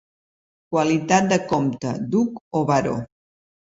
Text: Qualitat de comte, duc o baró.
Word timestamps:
Qualitat 0.71 1.29
de 1.35 1.39
comte, 1.53 1.95
duc 2.19 2.45
o 2.63 2.67
baró. 2.75 3.01